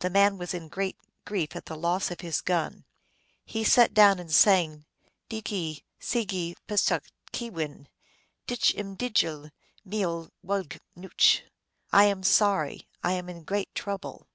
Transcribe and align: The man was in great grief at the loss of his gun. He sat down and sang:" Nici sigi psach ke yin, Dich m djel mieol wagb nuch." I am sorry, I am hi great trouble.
The 0.00 0.10
man 0.10 0.36
was 0.36 0.52
in 0.52 0.66
great 0.66 0.96
grief 1.24 1.54
at 1.54 1.66
the 1.66 1.76
loss 1.76 2.10
of 2.10 2.22
his 2.22 2.40
gun. 2.40 2.84
He 3.44 3.62
sat 3.62 3.94
down 3.94 4.18
and 4.18 4.32
sang:" 4.32 4.84
Nici 5.30 5.84
sigi 6.00 6.56
psach 6.66 7.04
ke 7.32 7.42
yin, 7.56 7.86
Dich 8.48 8.74
m 8.74 8.96
djel 8.96 9.52
mieol 9.86 10.32
wagb 10.44 10.80
nuch." 10.96 11.42
I 11.92 12.02
am 12.06 12.24
sorry, 12.24 12.88
I 13.04 13.12
am 13.12 13.28
hi 13.28 13.38
great 13.42 13.72
trouble. 13.76 14.26